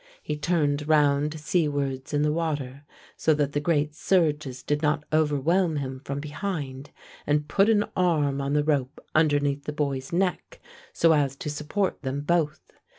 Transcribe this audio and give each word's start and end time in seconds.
He 0.23 0.35
turned 0.35 0.87
round 0.87 1.39
seawards 1.39 2.11
in 2.11 2.23
the 2.23 2.31
water 2.33 2.85
so 3.15 3.35
that 3.35 3.51
the 3.53 3.59
great 3.59 3.93
surges 3.93 4.63
did 4.63 4.81
not 4.81 5.03
overwhelm 5.13 5.75
him 5.75 6.01
from 6.03 6.19
behind, 6.19 6.89
and 7.27 7.47
put 7.47 7.69
an 7.69 7.85
arm 7.95 8.41
on 8.41 8.53
the 8.53 8.63
rope 8.63 8.99
underneath 9.13 9.65
the 9.65 9.73
boy's 9.73 10.11
neck, 10.11 10.59
so 10.91 11.13
as 11.13 11.35
to 11.35 11.51
support 11.51 12.01
them 12.01 12.21
both. 12.21 12.61